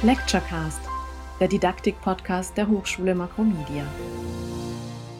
Lecturecast, 0.00 0.80
der 1.40 1.48
Didaktik-Podcast 1.48 2.56
der 2.56 2.68
Hochschule 2.68 3.16
Makromedia. 3.16 3.84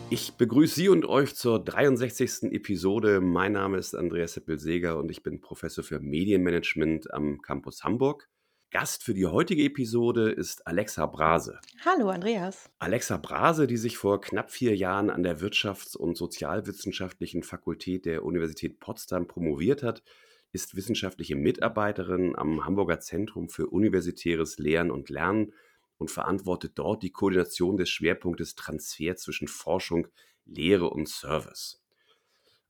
Ich 0.08 0.34
begrüße 0.34 0.76
Sie 0.76 0.89
und 0.89 1.04
euch 1.04 1.34
zur 1.34 1.58
63. 1.58 2.52
Episode. 2.52 3.20
Mein 3.20 3.52
Name 3.52 3.76
ist 3.76 3.96
Andreas 3.96 4.34
Seppel-Seger 4.34 4.96
und 4.96 5.10
ich 5.10 5.25
bin 5.25 5.41
Professor 5.41 5.83
für 5.83 5.99
Medienmanagement 5.99 7.12
am 7.12 7.42
Campus 7.42 7.83
Hamburg. 7.83 8.29
Gast 8.71 9.03
für 9.03 9.14
die 9.14 9.27
heutige 9.27 9.64
Episode 9.64 10.30
ist 10.30 10.64
Alexa 10.64 11.07
Brase. 11.07 11.59
Hallo 11.85 12.11
Andreas. 12.11 12.71
Alexa 12.79 13.17
Brase, 13.17 13.67
die 13.67 13.79
sich 13.79 13.99
vor 13.99 14.21
knapp 14.21 14.53
vier 14.53 14.77
Jahren 14.77 15.11
an 15.11 15.25
der 15.25 15.41
Wirtschafts- 15.41 15.97
und 15.97 16.17
Sozialwissenschaftlichen 16.17 17.43
Fakultät 17.43 18.07
der 18.07 18.25
Universität 18.25 18.79
Potsdam 18.79 19.27
promoviert 19.27 19.83
hat, 19.83 20.05
ist 20.53 20.77
wissenschaftliche 20.77 21.37
Mitarbeiterin 21.37 22.37
am 22.37 22.64
Hamburger 22.64 23.01
Zentrum 23.01 23.49
für 23.49 23.69
universitäres 23.69 24.59
Lehren 24.59 24.91
und 24.91 25.11
Lernen 25.11 25.53
und 25.99 26.11
verantwortet 26.11 26.72
dort 26.77 27.03
die 27.03 27.11
Koordination 27.11 27.77
des 27.77 27.91
Schwerpunktes 27.91 28.55
Transfer 28.55 29.17
zwischen 29.17 29.49
Forschung, 29.49 30.07
Lehre 30.46 30.91
und 30.91 31.08
Service. 31.08 31.82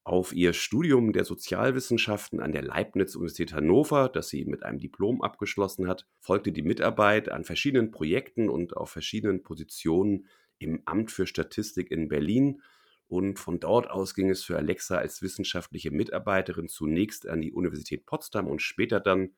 Auf 0.02 0.32
ihr 0.32 0.54
Studium 0.54 1.12
der 1.12 1.26
Sozialwissenschaften 1.26 2.40
an 2.40 2.52
der 2.52 2.62
Leibniz-Universität 2.62 3.52
Hannover, 3.52 4.08
das 4.08 4.30
sie 4.30 4.46
mit 4.46 4.62
einem 4.62 4.78
Diplom 4.78 5.20
abgeschlossen 5.20 5.86
hat, 5.86 6.06
folgte 6.18 6.50
die 6.50 6.62
Mitarbeit 6.62 7.28
an 7.28 7.44
verschiedenen 7.44 7.90
Projekten 7.90 8.48
und 8.48 8.74
auf 8.74 8.90
verschiedenen 8.90 9.42
Positionen 9.42 10.26
im 10.58 10.80
Amt 10.86 11.10
für 11.10 11.26
Statistik 11.26 11.90
in 11.90 12.08
Berlin 12.08 12.62
und 13.08 13.38
von 13.38 13.58
dort 13.58 13.90
aus 13.90 14.14
ging 14.14 14.30
es 14.30 14.44
für 14.44 14.56
Alexa 14.56 14.98
als 14.98 15.22
wissenschaftliche 15.22 15.90
Mitarbeiterin 15.90 16.68
zunächst 16.68 17.26
an 17.26 17.40
die 17.40 17.52
Universität 17.52 18.04
Potsdam 18.04 18.46
und 18.46 18.60
später 18.60 19.00
dann 19.00 19.30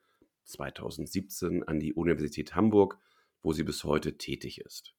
2017 0.45 1.63
an 1.63 1.79
die 1.79 1.95
Universität 1.95 2.57
Hamburg, 2.57 2.99
wo 3.43 3.53
sie 3.53 3.63
bis 3.63 3.85
heute 3.85 4.19
tätig 4.19 4.61
ist. 4.61 4.95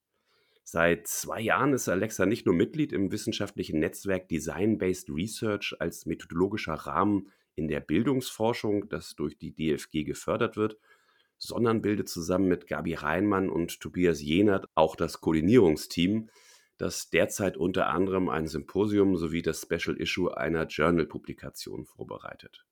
Seit 0.64 1.08
zwei 1.08 1.42
Jahren 1.42 1.74
ist 1.74 1.90
Alexa 1.90 2.26
nicht 2.26 2.46
nur 2.46 2.56
Mitglied 2.56 2.94
im 2.94 3.12
wissenschaftlichen 3.12 3.80
Netzwerk 3.80 4.30
Design-Based 4.30 5.10
Research 5.10 5.76
als 5.80 6.06
methodologischer 6.06 6.74
Rahmen 6.74 7.30
in 7.56 7.68
der 7.68 7.82
Bildungsforschung, 7.82 8.88
das 8.88 9.16
durch 9.16 9.38
die 9.38 9.54
DFG 9.54 10.04
gefördert 10.04 10.56
wird, 10.56 10.78
sondern 11.38 11.82
bildet 11.82 12.08
zusammen 12.08 12.48
mit 12.48 12.68
Gabi 12.68 12.94
Reinmann 12.94 13.50
und 13.50 13.82
Tobias 13.82 14.22
Jenert 14.22 14.70
auch 14.76 14.96
das 14.96 15.20
Koordinierungsteam, 15.20 16.30
das 16.82 17.12
derzeit 17.12 17.58
unter 17.58 17.90
anderem 17.90 18.28
ein 18.28 18.48
Symposium 18.48 19.16
sowie 19.16 19.44
das 19.44 19.62
Special 19.62 19.96
Issue 19.98 20.36
einer 20.36 20.66
Journal-Publikation 20.66 21.86
vorbereitet. 21.86 22.66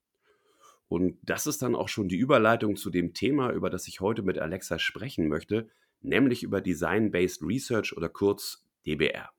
Und 0.88 1.20
das 1.22 1.46
ist 1.46 1.62
dann 1.62 1.76
auch 1.76 1.90
schon 1.90 2.10
die 2.10 2.18
Überleitung 2.18 2.76
zu 2.76 2.90
dem 2.90 3.14
Thema, 3.14 3.52
über 3.52 3.70
das 3.70 3.88
ich 3.88 4.02
heute 4.02 4.24
mit 4.24 4.40
Alexa 4.40 4.80
sprechen 4.80 5.28
möchte, 5.28 5.70
nämlich 6.02 6.42
über 6.42 6.60
Design-Based 6.60 7.44
Research 7.44 7.96
oder 7.96 8.10
kurz 8.10 8.66
DBR. 8.88 9.30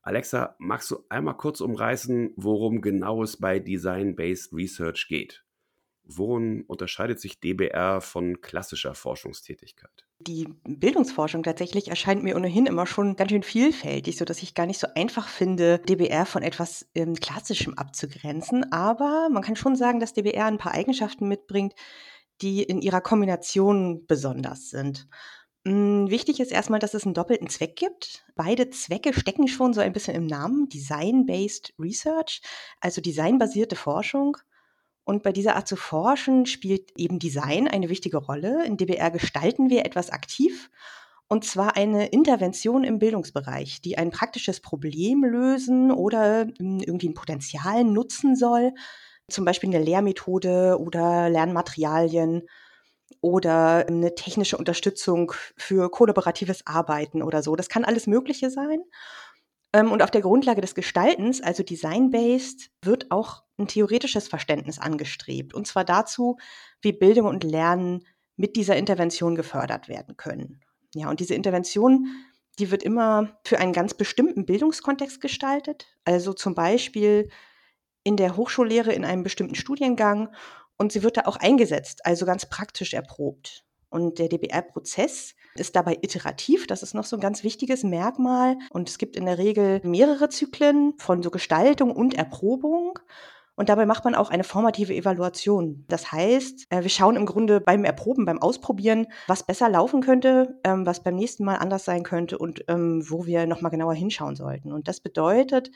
Alexa, 0.00 0.56
magst 0.58 0.90
du 0.90 1.04
einmal 1.08 1.36
kurz 1.36 1.60
umreißen, 1.60 2.32
worum 2.34 2.80
genau 2.80 3.22
es 3.22 3.36
bei 3.36 3.60
Design-Based 3.60 4.52
Research 4.52 5.06
geht? 5.06 5.44
Worin 6.04 6.62
unterscheidet 6.62 7.20
sich 7.20 7.40
DBR 7.40 8.00
von 8.00 8.40
klassischer 8.40 8.94
Forschungstätigkeit? 8.94 10.04
Die 10.18 10.48
Bildungsforschung 10.64 11.42
tatsächlich 11.42 11.88
erscheint 11.88 12.22
mir 12.22 12.36
ohnehin 12.36 12.66
immer 12.66 12.86
schon 12.86 13.16
ganz 13.16 13.30
schön 13.30 13.42
vielfältig, 13.42 14.16
sodass 14.16 14.42
ich 14.42 14.54
gar 14.54 14.66
nicht 14.66 14.78
so 14.78 14.88
einfach 14.94 15.28
finde, 15.28 15.78
DBR 15.78 16.26
von 16.26 16.42
etwas 16.42 16.86
ähm, 16.94 17.14
Klassischem 17.14 17.78
abzugrenzen. 17.78 18.72
Aber 18.72 19.28
man 19.30 19.42
kann 19.42 19.56
schon 19.56 19.76
sagen, 19.76 20.00
dass 20.00 20.12
DBR 20.12 20.46
ein 20.46 20.58
paar 20.58 20.72
Eigenschaften 20.72 21.28
mitbringt, 21.28 21.74
die 22.40 22.62
in 22.62 22.82
ihrer 22.82 23.00
Kombination 23.00 24.06
besonders 24.06 24.70
sind. 24.70 25.08
Hm, 25.64 26.10
wichtig 26.10 26.40
ist 26.40 26.50
erstmal, 26.50 26.80
dass 26.80 26.94
es 26.94 27.04
einen 27.04 27.14
doppelten 27.14 27.48
Zweck 27.48 27.76
gibt. 27.76 28.24
Beide 28.34 28.70
Zwecke 28.70 29.12
stecken 29.12 29.46
schon 29.46 29.72
so 29.72 29.80
ein 29.80 29.92
bisschen 29.92 30.16
im 30.16 30.26
Namen, 30.26 30.68
Design-Based 30.68 31.74
Research, 31.78 32.42
also 32.80 33.00
designbasierte 33.00 33.76
Forschung 33.76 34.36
und 35.04 35.22
bei 35.22 35.32
dieser 35.32 35.56
Art 35.56 35.68
zu 35.68 35.76
forschen 35.76 36.46
spielt 36.46 36.92
eben 36.96 37.18
Design 37.18 37.66
eine 37.68 37.88
wichtige 37.88 38.18
Rolle. 38.18 38.64
In 38.64 38.76
DBR 38.76 39.10
gestalten 39.10 39.68
wir 39.68 39.84
etwas 39.84 40.10
aktiv 40.10 40.70
und 41.32 41.44
zwar 41.44 41.76
eine 41.76 42.08
Intervention 42.08 42.84
im 42.84 42.98
Bildungsbereich, 42.98 43.80
die 43.80 43.96
ein 43.96 44.10
praktisches 44.10 44.60
Problem 44.60 45.24
lösen 45.24 45.90
oder 45.90 46.46
hm, 46.58 46.80
irgendwie 46.80 47.08
ein 47.08 47.14
Potenzial 47.14 47.84
nutzen 47.84 48.36
soll, 48.36 48.72
zum 49.28 49.46
Beispiel 49.46 49.74
eine 49.74 49.82
Lehrmethode 49.82 50.78
oder 50.78 51.30
Lernmaterialien 51.30 52.42
oder 53.22 53.86
eine 53.86 54.14
technische 54.14 54.58
Unterstützung 54.58 55.32
für 55.56 55.90
kollaboratives 55.90 56.66
Arbeiten 56.66 57.22
oder 57.22 57.42
so. 57.42 57.56
Das 57.56 57.70
kann 57.70 57.86
alles 57.86 58.06
Mögliche 58.06 58.50
sein. 58.50 58.82
Ähm, 59.72 59.90
und 59.90 60.02
auf 60.02 60.10
der 60.10 60.20
Grundlage 60.20 60.60
des 60.60 60.74
Gestaltens, 60.74 61.40
also 61.40 61.62
Design-Based, 61.62 62.70
wird 62.82 63.10
auch 63.10 63.42
ein 63.58 63.68
theoretisches 63.68 64.28
Verständnis 64.28 64.78
angestrebt. 64.78 65.54
Und 65.54 65.66
zwar 65.66 65.84
dazu, 65.84 66.36
wie 66.80 66.92
Bildung 66.92 67.26
und 67.26 67.44
Lernen 67.44 68.06
mit 68.36 68.56
dieser 68.56 68.76
Intervention 68.76 69.34
gefördert 69.34 69.88
werden 69.88 70.16
können. 70.16 70.60
Ja, 70.94 71.08
und 71.08 71.20
diese 71.20 71.34
Intervention, 71.34 72.08
die 72.58 72.70
wird 72.70 72.82
immer 72.82 73.38
für 73.46 73.58
einen 73.58 73.72
ganz 73.72 73.94
bestimmten 73.94 74.44
Bildungskontext 74.44 75.20
gestaltet. 75.20 75.86
Also 76.04 76.32
zum 76.32 76.54
Beispiel 76.54 77.30
in 78.04 78.16
der 78.16 78.36
Hochschullehre 78.36 78.92
in 78.92 79.04
einem 79.04 79.22
bestimmten 79.22 79.54
Studiengang. 79.54 80.34
Und 80.76 80.92
sie 80.92 81.02
wird 81.02 81.16
da 81.16 81.22
auch 81.22 81.36
eingesetzt, 81.36 82.04
also 82.04 82.26
ganz 82.26 82.46
praktisch 82.46 82.92
erprobt. 82.92 83.64
Und 83.92 84.18
der 84.18 84.28
DBR-Prozess 84.28 85.34
ist 85.54 85.76
dabei 85.76 85.98
iterativ. 86.00 86.66
Das 86.66 86.82
ist 86.82 86.94
noch 86.94 87.04
so 87.04 87.16
ein 87.16 87.20
ganz 87.20 87.44
wichtiges 87.44 87.84
Merkmal. 87.84 88.56
Und 88.70 88.88
es 88.88 88.96
gibt 88.96 89.16
in 89.16 89.26
der 89.26 89.36
Regel 89.36 89.80
mehrere 89.84 90.30
Zyklen 90.30 90.94
von 90.96 91.22
so 91.22 91.30
Gestaltung 91.30 91.94
und 91.94 92.14
Erprobung. 92.14 92.98
Und 93.54 93.68
dabei 93.68 93.84
macht 93.84 94.04
man 94.04 94.14
auch 94.14 94.30
eine 94.30 94.44
formative 94.44 94.94
Evaluation. 94.94 95.84
Das 95.88 96.10
heißt, 96.10 96.68
äh, 96.70 96.82
wir 96.82 96.88
schauen 96.88 97.16
im 97.16 97.26
Grunde 97.26 97.60
beim 97.60 97.84
Erproben, 97.84 98.24
beim 98.24 98.40
Ausprobieren, 98.40 99.08
was 99.26 99.44
besser 99.44 99.68
laufen 99.68 100.00
könnte, 100.00 100.58
ähm, 100.64 100.86
was 100.86 101.02
beim 101.02 101.16
nächsten 101.16 101.44
Mal 101.44 101.56
anders 101.56 101.84
sein 101.84 102.02
könnte 102.02 102.38
und 102.38 102.64
ähm, 102.68 103.04
wo 103.10 103.26
wir 103.26 103.46
nochmal 103.46 103.70
genauer 103.70 103.94
hinschauen 103.94 104.36
sollten. 104.36 104.72
Und 104.72 104.88
das 104.88 105.00
bedeutet, 105.00 105.70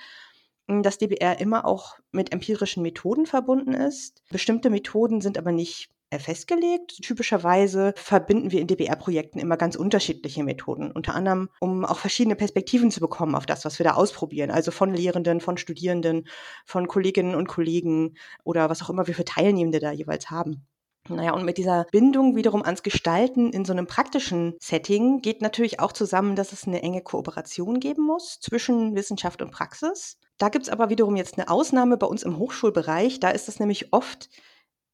dass 0.69 0.99
DBR 0.99 1.39
immer 1.39 1.67
auch 1.67 1.97
mit 2.13 2.33
empirischen 2.33 2.83
Methoden 2.83 3.27
verbunden 3.27 3.75
ist. 3.75 4.23
Bestimmte 4.31 4.71
Methoden 4.71 5.21
sind 5.21 5.39
aber 5.39 5.53
nicht 5.53 5.91
festgelegt. 6.19 7.03
Typischerweise 7.03 7.93
verbinden 7.97 8.53
wir 8.53 8.61
in 8.61 8.67
DBR-Projekten 8.67 9.39
immer 9.39 9.57
ganz 9.57 9.77
unterschiedliche 9.77 10.45
Methoden, 10.45 10.91
unter 10.93 11.15
anderem, 11.15 11.49
um 11.61 11.85
auch 11.85 11.99
verschiedene 11.99 12.37
Perspektiven 12.37 12.91
zu 12.91 13.01
bekommen 13.01 13.35
auf 13.35 13.47
das, 13.47 13.65
was 13.65 13.79
wir 13.79 13.85
da 13.85 13.95
ausprobieren. 13.95 14.51
Also 14.51 14.71
von 14.71 14.95
Lehrenden, 14.95 15.41
von 15.41 15.57
Studierenden, 15.57 16.27
von 16.65 16.89
Kolleginnen 16.89 17.35
und 17.35 17.49
Kollegen 17.49 18.17
oder 18.45 18.71
was 18.71 18.83
auch 18.83 18.91
immer 18.91 19.07
wir 19.07 19.15
für 19.15 19.25
Teilnehmende 19.25 19.81
da 19.81 19.93
jeweils 19.93 20.31
haben. 20.31 20.67
Naja, 21.09 21.33
und 21.33 21.45
mit 21.45 21.59
dieser 21.59 21.87
Bindung 21.93 22.37
wiederum 22.37 22.63
ans 22.63 22.83
Gestalten 22.83 23.53
in 23.53 23.65
so 23.65 23.73
einem 23.73 23.87
praktischen 23.87 24.57
Setting 24.61 25.21
geht 25.23 25.41
natürlich 25.41 25.79
auch 25.81 25.93
zusammen, 25.93 26.37
dass 26.37 26.53
es 26.53 26.67
eine 26.67 26.83
enge 26.83 27.03
Kooperation 27.03 27.81
geben 27.81 28.05
muss 28.05 28.41
zwischen 28.41 28.95
Wissenschaft 28.95 29.43
und 29.43 29.53
Praxis. 29.53 30.19
Da 30.39 30.49
gibt 30.49 30.67
es 30.67 30.73
aber 30.73 30.91
wiederum 30.91 31.17
jetzt 31.17 31.39
eine 31.39 31.49
Ausnahme 31.49 31.97
bei 31.97 32.07
uns 32.07 32.23
im 32.23 32.39
Hochschulbereich. 32.39 33.21
Da 33.21 33.31
ist 33.31 33.49
es 33.49 33.61
nämlich 33.61 33.93
oft 33.93 34.29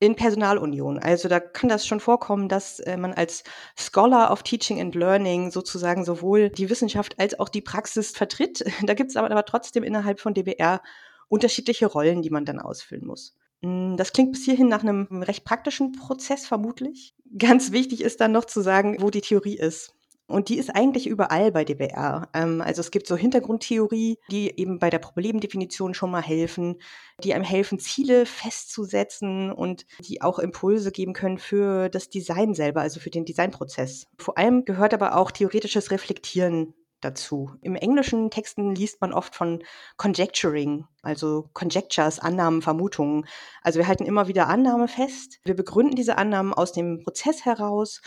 in 0.02 0.16
Personalunion. 0.16 0.98
Also 0.98 1.28
da 1.28 1.38
kann 1.38 1.68
das 1.68 1.86
schon 1.86 2.00
vorkommen, 2.00 2.48
dass 2.48 2.80
äh, 2.80 2.96
man 2.96 3.12
als 3.12 3.44
Scholar 3.78 4.32
of 4.32 4.42
Teaching 4.42 4.80
and 4.80 4.96
Learning 4.96 5.52
sozusagen 5.52 6.04
sowohl 6.04 6.50
die 6.50 6.68
Wissenschaft 6.68 7.20
als 7.20 7.38
auch 7.38 7.48
die 7.48 7.60
Praxis 7.60 8.10
vertritt. 8.10 8.64
Da 8.82 8.94
gibt 8.94 9.10
es 9.10 9.16
aber, 9.16 9.30
aber 9.30 9.44
trotzdem 9.44 9.84
innerhalb 9.84 10.18
von 10.18 10.34
DBR 10.34 10.82
unterschiedliche 11.28 11.86
Rollen, 11.86 12.20
die 12.20 12.30
man 12.30 12.44
dann 12.44 12.58
ausfüllen 12.58 13.06
muss. 13.06 13.36
Hm, 13.62 13.96
das 13.96 14.12
klingt 14.12 14.32
bis 14.32 14.44
hierhin 14.44 14.66
nach 14.66 14.82
einem 14.82 15.06
recht 15.22 15.44
praktischen 15.44 15.92
Prozess 15.92 16.46
vermutlich. 16.46 17.14
Ganz 17.38 17.70
wichtig 17.70 18.00
ist 18.00 18.20
dann 18.20 18.32
noch 18.32 18.46
zu 18.46 18.60
sagen, 18.60 18.96
wo 18.98 19.10
die 19.10 19.20
Theorie 19.20 19.56
ist. 19.56 19.94
Und 20.32 20.48
die 20.48 20.58
ist 20.58 20.74
eigentlich 20.74 21.06
überall 21.06 21.52
bei 21.52 21.64
DBR. 21.64 22.28
Ähm, 22.32 22.62
also 22.62 22.80
es 22.80 22.90
gibt 22.90 23.06
so 23.06 23.16
Hintergrundtheorie, 23.16 24.18
die 24.30 24.58
eben 24.58 24.78
bei 24.78 24.88
der 24.88 24.98
Problemdefinition 24.98 25.92
schon 25.92 26.10
mal 26.10 26.22
helfen, 26.22 26.80
die 27.22 27.34
einem 27.34 27.44
helfen, 27.44 27.78
Ziele 27.78 28.24
festzusetzen 28.24 29.52
und 29.52 29.84
die 30.00 30.22
auch 30.22 30.38
Impulse 30.38 30.90
geben 30.90 31.12
können 31.12 31.38
für 31.38 31.90
das 31.90 32.08
Design 32.08 32.54
selber, 32.54 32.80
also 32.80 32.98
für 32.98 33.10
den 33.10 33.26
Designprozess. 33.26 34.06
Vor 34.18 34.38
allem 34.38 34.64
gehört 34.64 34.94
aber 34.94 35.16
auch 35.16 35.30
theoretisches 35.30 35.90
Reflektieren 35.90 36.72
dazu. 37.02 37.50
Im 37.60 37.74
englischen 37.74 38.30
Texten 38.30 38.74
liest 38.74 39.00
man 39.00 39.12
oft 39.12 39.34
von 39.34 39.62
Conjecturing, 39.98 40.86
also 41.02 41.50
Conjectures, 41.52 42.20
Annahmen, 42.20 42.62
Vermutungen. 42.62 43.26
Also 43.60 43.78
wir 43.78 43.88
halten 43.88 44.06
immer 44.06 44.28
wieder 44.28 44.48
Annahmen 44.48 44.88
fest. 44.88 45.40
Wir 45.44 45.54
begründen 45.54 45.96
diese 45.96 46.16
Annahmen 46.16 46.54
aus 46.54 46.72
dem 46.72 47.02
Prozess 47.02 47.44
heraus 47.44 48.00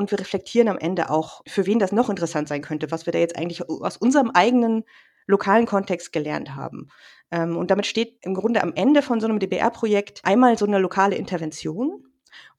und 0.00 0.10
wir 0.10 0.18
reflektieren 0.18 0.68
am 0.68 0.78
Ende 0.78 1.10
auch, 1.10 1.42
für 1.46 1.66
wen 1.66 1.78
das 1.78 1.92
noch 1.92 2.08
interessant 2.08 2.48
sein 2.48 2.62
könnte, 2.62 2.90
was 2.90 3.06
wir 3.06 3.12
da 3.12 3.18
jetzt 3.18 3.36
eigentlich 3.36 3.68
aus 3.68 3.98
unserem 3.98 4.30
eigenen 4.30 4.84
lokalen 5.26 5.66
Kontext 5.66 6.12
gelernt 6.12 6.56
haben. 6.56 6.88
Ähm, 7.30 7.56
und 7.56 7.70
damit 7.70 7.86
steht 7.86 8.16
im 8.22 8.34
Grunde 8.34 8.62
am 8.62 8.72
Ende 8.74 9.02
von 9.02 9.20
so 9.20 9.26
einem 9.26 9.38
DBR-Projekt 9.38 10.22
einmal 10.24 10.58
so 10.58 10.64
eine 10.64 10.78
lokale 10.78 11.16
Intervention 11.16 12.04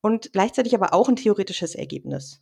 und 0.01 0.31
gleichzeitig 0.33 0.75
aber 0.75 0.93
auch 0.93 1.09
ein 1.09 1.15
theoretisches 1.15 1.73
Ergebnis. 1.73 2.41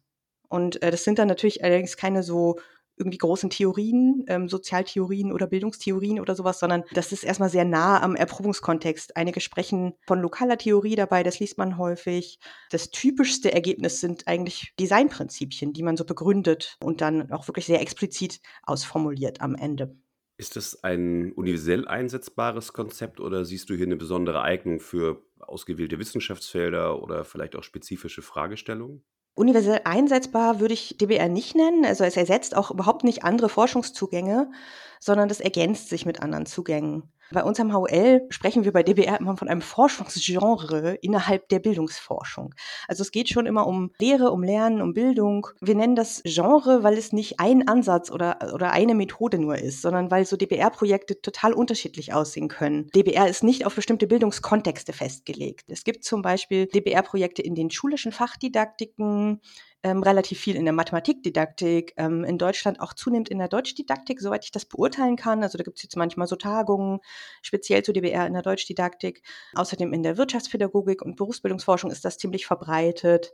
Und 0.50 0.82
äh, 0.84 0.92
das 0.92 1.06
sind 1.06 1.18
dann 1.18 1.30
natürlich 1.30 1.64
allerdings 1.64 1.96
keine 1.96 2.22
so 2.22 2.60
irgendwie 3.00 3.18
großen 3.18 3.50
Theorien, 3.50 4.26
ähm, 4.28 4.50
Sozialtheorien 4.50 5.32
oder 5.32 5.48
Bildungstheorien 5.48 6.20
oder 6.20 6.36
sowas, 6.36 6.60
sondern 6.60 6.84
das 6.94 7.12
ist 7.12 7.24
erstmal 7.24 7.50
sehr 7.50 7.66
nah 7.66 8.02
am 8.02 8.16
Erprobungskontext. 8.16 9.16
Einige 9.16 9.40
sprechen 9.40 9.94
von 10.06 10.20
lokaler 10.20 10.58
Theorie 10.58 10.96
dabei, 10.96 11.24
das 11.24 11.40
liest 11.40 11.58
man 11.58 11.78
häufig. 11.78 12.40
Das 12.70 12.92
typischste 12.92 13.54
Ergebnis 13.54 14.02
sind 14.02 14.28
eigentlich 14.28 14.74
Designprinzipien, 14.80 15.74
die 15.74 15.84
man 15.84 15.98
so 15.98 16.06
begründet 16.06 16.78
und 16.84 17.02
dann 17.02 17.32
auch 17.32 17.48
wirklich 17.48 17.66
sehr 17.66 17.82
explizit 17.82 18.42
ausformuliert 18.64 19.42
am 19.42 19.56
Ende. 19.56 19.96
Ist 20.38 20.56
das 20.56 20.84
ein 20.84 21.34
universell 21.34 21.88
einsetzbares 21.88 22.72
Konzept 22.72 23.20
oder 23.20 23.44
siehst 23.44 23.70
du 23.70 23.76
hier 23.76 23.86
eine 23.86 23.98
besondere 23.98 24.42
Eignung 24.42 24.80
für 24.80 25.22
ausgewählte 25.40 26.00
Wissenschaftsfelder 26.00 27.02
oder 27.02 27.26
vielleicht 27.26 27.58
auch 27.58 27.64
spezifische 27.64 28.22
Fragestellungen? 28.22 29.04
Universell 29.40 29.80
einsetzbar 29.86 30.60
würde 30.60 30.74
ich 30.74 30.98
DBR 30.98 31.30
nicht 31.30 31.56
nennen. 31.56 31.86
Also 31.86 32.04
es 32.04 32.18
ersetzt 32.18 32.58
auch 32.58 32.72
überhaupt 32.72 33.06
nicht 33.06 33.24
andere 33.24 33.48
Forschungszugänge, 33.48 34.52
sondern 35.00 35.30
das 35.30 35.40
ergänzt 35.40 35.88
sich 35.88 36.06
mit 36.06 36.22
anderen 36.22 36.46
Zugängen. 36.46 37.10
Bei 37.32 37.44
uns 37.44 37.60
am 37.60 37.76
HUL 37.76 38.26
sprechen 38.30 38.64
wir 38.64 38.72
bei 38.72 38.82
DBR 38.82 39.20
immer 39.20 39.38
von 39.38 39.48
einem 39.48 39.62
Forschungsgenre 39.62 40.96
innerhalb 40.96 41.48
der 41.50 41.60
Bildungsforschung. 41.60 42.56
Also 42.88 43.04
es 43.04 43.12
geht 43.12 43.30
schon 43.30 43.46
immer 43.46 43.68
um 43.68 43.92
Lehre, 44.00 44.32
um 44.32 44.42
Lernen, 44.42 44.82
um 44.82 44.96
Bildung. 44.96 45.48
Wir 45.62 45.76
nennen 45.76 45.96
das 45.96 46.24
Genre, 46.26 46.82
weil 46.84 46.98
es 46.98 47.14
nicht 47.14 47.40
ein 47.40 47.68
Ansatz 47.68 48.10
oder, 48.10 48.52
oder 48.56 48.72
eine 48.72 48.96
Methode 48.96 49.38
nur 49.38 49.60
ist, 49.60 49.84
sondern 49.84 50.10
weil 50.10 50.26
so 50.26 50.38
DBR-Projekte 50.38 51.22
total 51.22 51.54
unterschiedlich 51.54 52.14
aussehen 52.14 52.48
können. 52.48 52.90
DBR 52.96 53.28
ist 53.28 53.44
nicht 53.44 53.64
auf 53.68 53.76
bestimmte 53.76 54.08
Bildungskontexte 54.08 54.92
festgelegt. 54.92 55.66
Es 55.68 55.84
gibt 55.84 56.04
zum 56.04 56.24
Beispiel 56.24 56.66
DBR-Projekte 56.66 57.44
in 57.44 57.54
den 57.54 57.70
schulischen 57.70 58.12
Fachdidaktiken, 58.12 59.40
ähm, 59.84 60.04
relativ 60.04 60.40
viel 60.40 60.56
in 60.56 60.66
der 60.66 60.74
Mathematikdidaktik, 60.74 61.94
ähm, 61.98 62.24
in 62.24 62.38
Deutschland 62.38 62.82
auch 62.82 62.94
zunehmend 62.94 63.30
in 63.30 63.40
der 63.40 63.48
Deutschdidaktik, 63.48 64.20
soweit 64.20 64.44
ich 64.44 64.52
das 64.52 64.66
beurteilen 64.66 65.16
kann. 65.16 65.44
Also 65.44 65.58
da 65.58 65.64
gibt 65.64 65.78
es 65.78 65.84
jetzt 65.84 65.96
manchmal 65.96 66.28
so 66.28 66.36
Tagungen, 66.36 67.00
speziell 67.42 67.84
zu 67.84 67.94
DBR 67.94 68.28
in 68.28 68.34
der 68.34 68.42
Deutschdidaktik. 68.42 69.24
Außerdem 69.56 69.94
in 69.94 70.04
der 70.04 70.18
Wirtschaftspädagogik 70.18 71.02
und 71.02 71.16
Berufsbildungsforschung 71.16 71.92
ist 71.92 72.04
das 72.04 72.18
ziemlich 72.18 72.46
verbreitet. 72.46 73.34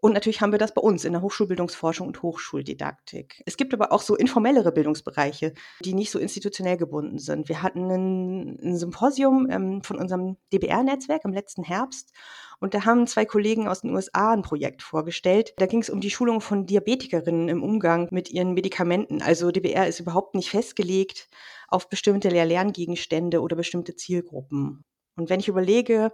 Und 0.00 0.12
natürlich 0.12 0.40
haben 0.40 0.52
wir 0.52 0.58
das 0.58 0.74
bei 0.74 0.80
uns 0.80 1.04
in 1.04 1.12
der 1.12 1.22
Hochschulbildungsforschung 1.22 2.06
und 2.06 2.22
Hochschuldidaktik. 2.22 3.42
Es 3.46 3.56
gibt 3.56 3.74
aber 3.74 3.90
auch 3.92 4.02
so 4.02 4.14
informellere 4.14 4.70
Bildungsbereiche, 4.70 5.54
die 5.84 5.94
nicht 5.94 6.10
so 6.10 6.18
institutionell 6.18 6.76
gebunden 6.76 7.18
sind. 7.18 7.48
Wir 7.48 7.62
hatten 7.62 7.90
ein, 7.90 8.58
ein 8.62 8.76
Symposium 8.76 9.48
ähm, 9.50 9.82
von 9.82 9.98
unserem 9.98 10.36
DBR-Netzwerk 10.52 11.24
im 11.24 11.32
letzten 11.32 11.64
Herbst 11.64 12.12
und 12.60 12.74
da 12.74 12.84
haben 12.84 13.06
zwei 13.06 13.24
Kollegen 13.24 13.68
aus 13.68 13.82
den 13.82 13.94
USA 13.94 14.32
ein 14.32 14.42
Projekt 14.42 14.82
vorgestellt. 14.82 15.54
Da 15.58 15.66
ging 15.66 15.80
es 15.80 15.90
um 15.90 16.00
die 16.00 16.10
Schulung 16.10 16.40
von 16.40 16.66
Diabetikerinnen 16.66 17.48
im 17.48 17.62
Umgang 17.62 18.08
mit 18.10 18.30
ihren 18.30 18.54
Medikamenten. 18.54 19.22
Also 19.22 19.50
DBR 19.50 19.86
ist 19.86 20.00
überhaupt 20.00 20.34
nicht 20.34 20.50
festgelegt 20.50 21.28
auf 21.68 21.88
bestimmte 21.88 22.28
Lehr-Lerngegenstände 22.28 23.40
oder 23.40 23.54
bestimmte 23.54 23.94
Zielgruppen. 23.94 24.84
Und 25.16 25.30
wenn 25.30 25.40
ich 25.40 25.48
überlege, 25.48 26.12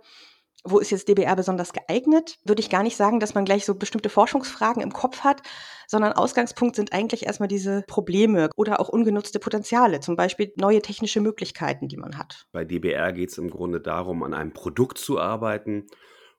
wo 0.64 0.78
ist 0.78 0.90
jetzt 0.90 1.08
DBR 1.08 1.36
besonders 1.36 1.72
geeignet, 1.72 2.38
würde 2.44 2.60
ich 2.60 2.70
gar 2.70 2.82
nicht 2.82 2.96
sagen, 2.96 3.20
dass 3.20 3.34
man 3.34 3.44
gleich 3.44 3.66
so 3.66 3.74
bestimmte 3.74 4.08
Forschungsfragen 4.08 4.82
im 4.82 4.92
Kopf 4.92 5.20
hat, 5.20 5.42
sondern 5.86 6.14
Ausgangspunkt 6.14 6.74
sind 6.74 6.92
eigentlich 6.92 7.26
erstmal 7.26 7.48
diese 7.48 7.84
Probleme 7.86 8.48
oder 8.56 8.80
auch 8.80 8.88
ungenutzte 8.88 9.38
Potenziale, 9.38 10.00
zum 10.00 10.16
Beispiel 10.16 10.52
neue 10.56 10.80
technische 10.80 11.20
Möglichkeiten, 11.20 11.88
die 11.88 11.98
man 11.98 12.16
hat. 12.16 12.46
Bei 12.52 12.64
DBR 12.64 13.12
geht 13.12 13.30
es 13.30 13.38
im 13.38 13.50
Grunde 13.50 13.80
darum, 13.80 14.22
an 14.22 14.32
einem 14.32 14.54
Produkt 14.54 14.96
zu 14.96 15.20
arbeiten 15.20 15.86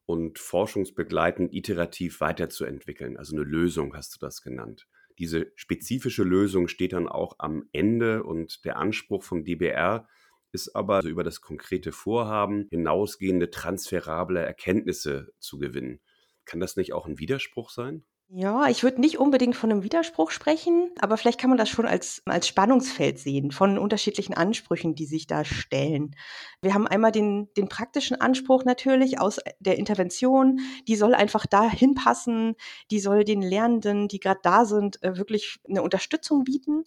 und 0.07 0.39
forschungsbegleitend 0.39 1.53
iterativ 1.53 2.19
weiterzuentwickeln. 2.19 3.17
Also 3.17 3.35
eine 3.35 3.45
Lösung 3.45 3.95
hast 3.95 4.15
du 4.15 4.19
das 4.19 4.41
genannt. 4.41 4.87
Diese 5.19 5.51
spezifische 5.55 6.23
Lösung 6.23 6.67
steht 6.67 6.93
dann 6.93 7.07
auch 7.07 7.35
am 7.37 7.69
Ende 7.71 8.23
und 8.23 8.65
der 8.65 8.77
Anspruch 8.77 9.23
von 9.23 9.43
DBR 9.45 10.07
ist 10.55 10.75
aber 10.75 10.95
also 10.95 11.09
über 11.09 11.23
das 11.23 11.41
konkrete 11.41 11.91
Vorhaben 11.91 12.67
hinausgehende 12.71 13.51
transferable 13.51 14.39
Erkenntnisse 14.39 15.33
zu 15.37 15.59
gewinnen. 15.59 15.99
Kann 16.45 16.59
das 16.59 16.77
nicht 16.77 16.93
auch 16.93 17.05
ein 17.05 17.19
Widerspruch 17.19 17.69
sein? 17.69 18.05
Ja, 18.29 18.67
ich 18.69 18.81
würde 18.81 18.99
nicht 19.01 19.19
unbedingt 19.19 19.55
von 19.55 19.71
einem 19.71 19.83
Widerspruch 19.83 20.31
sprechen, 20.31 20.89
aber 20.99 21.15
vielleicht 21.15 21.39
kann 21.39 21.51
man 21.51 21.59
das 21.59 21.69
schon 21.69 21.85
als, 21.85 22.23
als 22.25 22.47
Spannungsfeld 22.47 23.19
sehen 23.19 23.51
von 23.51 23.77
unterschiedlichen 23.77 24.33
Ansprüchen, 24.33 24.95
die 24.95 25.05
sich 25.05 25.27
da 25.27 25.45
stellen. 25.45 26.15
Wir 26.59 26.73
haben 26.73 26.87
einmal 26.87 27.11
den, 27.11 27.53
den 27.55 27.69
praktischen 27.69 28.19
Anspruch 28.19 28.65
natürlich 28.65 29.19
aus 29.19 29.39
der 29.59 29.77
Intervention, 29.77 30.59
die 30.87 30.95
soll 30.95 31.13
einfach 31.13 31.45
dahin 31.45 31.93
passen, 31.93 32.55
die 32.89 32.99
soll 32.99 33.25
den 33.25 33.43
Lernenden, 33.43 34.07
die 34.07 34.19
gerade 34.19 34.39
da 34.41 34.65
sind, 34.65 35.03
äh, 35.03 35.17
wirklich 35.17 35.59
eine 35.69 35.83
Unterstützung 35.83 36.45
bieten. 36.45 36.83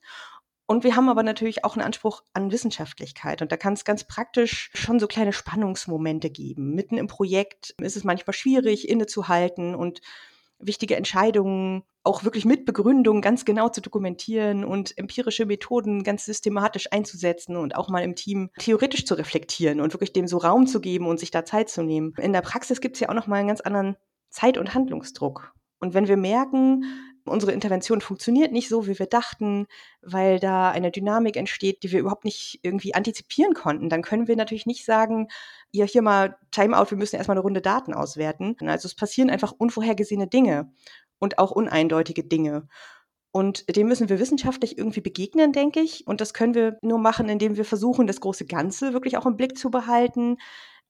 Und 0.71 0.85
wir 0.85 0.97
haben 0.97 1.09
aber 1.09 1.23
natürlich 1.23 1.65
auch 1.65 1.77
einen 1.77 1.87
Anspruch 1.87 2.23
an 2.35 2.53
Wissenschaftlichkeit. 2.53 3.41
Und 3.41 3.51
da 3.51 3.57
kann 3.57 3.73
es 3.73 3.87
ganz 3.87 4.05
praktisch 4.05 4.71
schon 4.75 5.01
so 5.01 5.07
kleine 5.07 5.33
Spannungsmomente 5.33 6.29
geben. 6.29 6.75
Mitten 6.75 6.99
im 6.99 7.07
Projekt 7.07 7.75
ist 7.81 7.97
es 7.97 8.05
manchmal 8.05 8.35
schwierig, 8.35 8.87
innezuhalten 8.87 9.75
und 9.75 10.03
wichtige 10.59 10.97
Entscheidungen 10.97 11.85
auch 12.05 12.23
wirklich 12.23 12.45
mit 12.45 12.67
Begründung 12.67 13.23
ganz 13.23 13.47
genau 13.47 13.71
zu 13.71 13.81
dokumentieren 13.81 14.63
und 14.63 14.97
empirische 14.99 15.47
Methoden 15.47 16.05
ganz 16.05 16.27
systematisch 16.27 16.93
einzusetzen 16.93 17.57
und 17.57 17.75
auch 17.75 17.89
mal 17.89 18.03
im 18.03 18.15
Team 18.15 18.51
theoretisch 18.59 19.07
zu 19.07 19.15
reflektieren 19.15 19.81
und 19.81 19.95
wirklich 19.95 20.13
dem 20.13 20.27
so 20.27 20.37
Raum 20.37 20.67
zu 20.67 20.81
geben 20.81 21.07
und 21.07 21.19
sich 21.19 21.31
da 21.31 21.47
Zeit 21.47 21.71
zu 21.71 21.83
nehmen. 21.83 22.13
In 22.19 22.35
der 22.35 22.43
Praxis 22.43 22.83
gibt 22.83 22.97
es 22.97 23.01
ja 23.01 23.09
auch 23.09 23.15
noch 23.15 23.27
mal 23.27 23.37
einen 23.37 23.49
ganz 23.49 23.63
anderen 23.63 23.97
Zeit- 24.29 24.59
und 24.59 24.75
Handlungsdruck. 24.75 25.55
Und 25.81 25.95
wenn 25.95 26.09
wir 26.09 26.17
merken, 26.19 26.85
unsere 27.29 27.53
Intervention 27.53 28.01
funktioniert 28.01 28.53
nicht 28.53 28.69
so, 28.69 28.87
wie 28.87 28.99
wir 28.99 29.07
dachten, 29.07 29.67
weil 30.03 30.39
da 30.39 30.71
eine 30.71 30.91
Dynamik 30.91 31.37
entsteht, 31.37 31.83
die 31.83 31.93
wir 31.93 32.01
überhaupt 32.01 32.25
nicht 32.25 32.61
irgendwie 32.63 32.95
antizipieren 32.95 33.55
konnten, 33.55 33.89
dann 33.89 34.03
können 34.03 34.29
wir 34.29 34.37
natürlich 34.37 34.67
nicht 34.67 34.85
sagen, 34.85 35.29
ja, 35.71 35.85
hier 35.85 36.03
mal 36.03 36.37
Timeout, 36.51 36.91
wir 36.91 36.99
müssen 36.99 37.17
erstmal 37.17 37.37
eine 37.37 37.43
Runde 37.43 37.61
Daten 37.61 37.95
auswerten. 37.95 38.57
Also 38.61 38.87
es 38.87 38.95
passieren 38.95 39.31
einfach 39.31 39.53
unvorhergesehene 39.57 40.27
Dinge 40.27 40.73
und 41.19 41.39
auch 41.39 41.51
uneindeutige 41.51 42.25
Dinge. 42.25 42.69
Und 43.31 43.77
dem 43.77 43.89
müssen 43.89 44.09
wir 44.09 44.19
wissenschaftlich 44.19 44.79
irgendwie 44.79 45.01
begegnen, 45.01 45.53
denke 45.53 45.81
ich. 45.81 46.07
Und 46.07 46.21
das 46.21 46.33
können 46.35 46.55
wir 46.55 46.79
nur 46.83 46.99
machen, 46.99 47.29
indem 47.29 47.57
wir 47.57 47.65
versuchen, 47.65 48.07
das 48.07 48.21
große 48.21 48.47
Ganze 48.47 48.95
wirklich 48.95 49.17
auch 49.19 49.27
im 49.27 49.37
Blick 49.37 49.59
zu 49.59 49.71
behalten, 49.71 50.39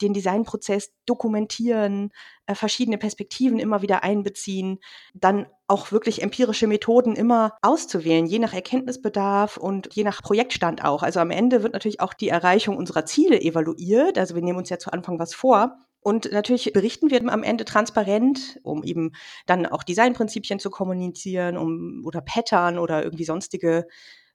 den 0.00 0.14
Designprozess 0.14 0.92
dokumentieren, 1.06 2.10
äh, 2.46 2.54
verschiedene 2.54 2.98
Perspektiven 2.98 3.58
immer 3.58 3.82
wieder 3.82 4.02
einbeziehen, 4.02 4.78
dann 5.14 5.46
auch 5.66 5.92
wirklich 5.92 6.22
empirische 6.22 6.66
Methoden 6.66 7.14
immer 7.14 7.56
auszuwählen, 7.62 8.26
je 8.26 8.38
nach 8.38 8.54
Erkenntnisbedarf 8.54 9.56
und 9.56 9.94
je 9.94 10.04
nach 10.04 10.22
Projektstand 10.22 10.84
auch. 10.84 11.02
Also 11.02 11.20
am 11.20 11.30
Ende 11.30 11.62
wird 11.62 11.74
natürlich 11.74 12.00
auch 12.00 12.14
die 12.14 12.28
Erreichung 12.28 12.76
unserer 12.76 13.04
Ziele 13.04 13.40
evaluiert. 13.40 14.18
Also 14.18 14.34
wir 14.34 14.42
nehmen 14.42 14.58
uns 14.58 14.70
ja 14.70 14.78
zu 14.78 14.92
Anfang 14.92 15.18
was 15.18 15.34
vor. 15.34 15.76
Und 16.00 16.30
natürlich 16.32 16.72
berichten 16.72 17.10
wir 17.10 17.20
am 17.30 17.42
Ende 17.42 17.64
transparent, 17.64 18.60
um 18.62 18.82
eben 18.84 19.12
dann 19.46 19.66
auch 19.66 19.82
Designprinzipien 19.82 20.58
zu 20.58 20.70
kommunizieren, 20.70 21.58
um 21.58 22.02
oder 22.06 22.20
Pattern 22.20 22.78
oder 22.78 23.02
irgendwie 23.02 23.24
sonstige 23.24 23.86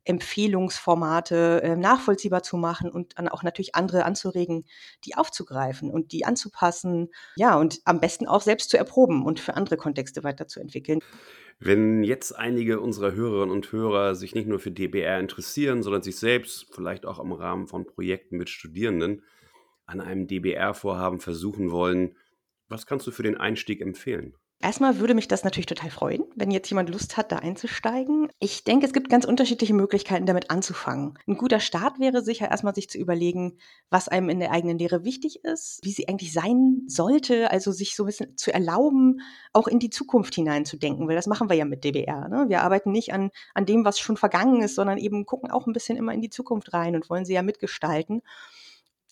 Empfehlungsformate 0.05 1.61
äh, 1.63 1.75
nachvollziehbar 1.75 2.43
zu 2.43 2.57
machen 2.57 2.91
und 2.91 3.17
dann 3.17 3.27
auch 3.27 3.43
natürlich 3.43 3.75
andere 3.75 4.05
anzuregen, 4.05 4.65
die 5.05 5.15
aufzugreifen 5.15 5.89
und 5.89 6.11
die 6.11 6.25
anzupassen. 6.25 7.09
Ja, 7.35 7.57
und 7.57 7.79
am 7.85 7.99
besten 7.99 8.27
auch 8.27 8.41
selbst 8.41 8.69
zu 8.69 8.77
erproben 8.77 9.25
und 9.25 9.39
für 9.39 9.55
andere 9.55 9.77
Kontexte 9.77 10.23
weiterzuentwickeln. 10.23 10.99
Wenn 11.59 12.03
jetzt 12.03 12.33
einige 12.33 12.79
unserer 12.81 13.13
Hörerinnen 13.13 13.53
und 13.53 13.71
Hörer 13.71 14.15
sich 14.15 14.35
nicht 14.35 14.47
nur 14.47 14.59
für 14.59 14.71
DBR 14.71 15.19
interessieren, 15.19 15.83
sondern 15.83 16.01
sich 16.01 16.17
selbst 16.17 16.67
vielleicht 16.71 17.05
auch 17.05 17.19
im 17.19 17.31
Rahmen 17.31 17.67
von 17.67 17.85
Projekten 17.85 18.37
mit 18.37 18.49
Studierenden 18.49 19.23
an 19.85 20.01
einem 20.01 20.27
DBR-Vorhaben 20.27 21.19
versuchen 21.19 21.71
wollen, 21.71 22.17
was 22.67 22.85
kannst 22.85 23.05
du 23.07 23.11
für 23.11 23.23
den 23.23 23.37
Einstieg 23.37 23.81
empfehlen? 23.81 24.35
Erstmal 24.63 24.97
würde 24.99 25.13
mich 25.13 25.27
das 25.27 25.43
natürlich 25.43 25.65
total 25.65 25.89
freuen, 25.89 26.23
wenn 26.37 26.49
jetzt 26.49 26.69
jemand 26.69 26.89
Lust 26.89 27.17
hat, 27.17 27.33
da 27.33 27.39
einzusteigen. 27.39 28.29
Ich 28.39 28.63
denke, 28.63 28.85
es 28.85 28.93
gibt 28.93 29.09
ganz 29.09 29.25
unterschiedliche 29.25 29.73
Möglichkeiten, 29.73 30.25
damit 30.25 30.49
anzufangen. 30.51 31.19
Ein 31.27 31.35
guter 31.35 31.59
Start 31.59 31.99
wäre 31.99 32.21
sicher 32.21 32.49
erstmal 32.49 32.73
sich 32.73 32.89
zu 32.89 32.97
überlegen, 32.97 33.57
was 33.89 34.07
einem 34.07 34.29
in 34.29 34.39
der 34.39 34.51
eigenen 34.51 34.77
Lehre 34.77 35.03
wichtig 35.03 35.43
ist, 35.43 35.81
wie 35.83 35.91
sie 35.91 36.07
eigentlich 36.07 36.31
sein 36.31 36.83
sollte, 36.87 37.51
also 37.51 37.73
sich 37.73 37.93
so 37.93 38.03
ein 38.03 38.05
bisschen 38.05 38.37
zu 38.37 38.53
erlauben, 38.53 39.19
auch 39.51 39.67
in 39.67 39.79
die 39.79 39.89
Zukunft 39.89 40.33
hineinzudenken, 40.33 41.09
weil 41.09 41.17
das 41.17 41.27
machen 41.27 41.49
wir 41.49 41.57
ja 41.57 41.65
mit 41.65 41.83
DBR. 41.83 42.29
Ne? 42.29 42.45
Wir 42.47 42.61
arbeiten 42.61 42.93
nicht 42.93 43.11
an, 43.11 43.31
an 43.53 43.65
dem, 43.65 43.83
was 43.83 43.99
schon 43.99 44.15
vergangen 44.15 44.61
ist, 44.61 44.75
sondern 44.75 44.97
eben 44.97 45.25
gucken 45.25 45.51
auch 45.51 45.67
ein 45.67 45.73
bisschen 45.73 45.97
immer 45.97 46.13
in 46.13 46.21
die 46.21 46.29
Zukunft 46.29 46.71
rein 46.71 46.95
und 46.95 47.09
wollen 47.09 47.25
sie 47.25 47.33
ja 47.33 47.41
mitgestalten. 47.41 48.21